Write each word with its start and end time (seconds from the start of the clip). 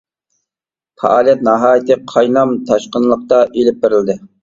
پائالىيەت 1.01 1.45
ناھايىتى 1.49 1.99
قاينام 2.15 2.57
تاشقىنلىقتا 2.73 3.47
ئېلىپ 3.49 3.83
بېرىلدى. 3.87 4.23